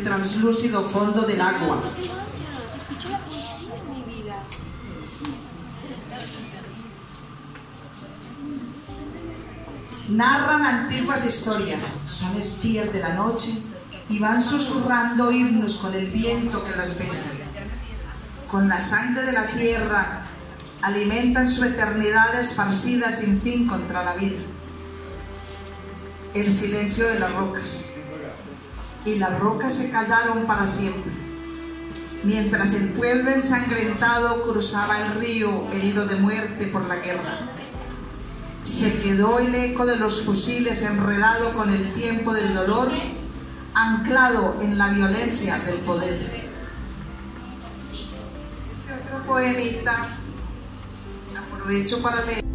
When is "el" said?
15.94-16.10, 26.34-26.50, 32.74-32.90, 35.00-35.20, 39.38-39.54, 41.70-41.94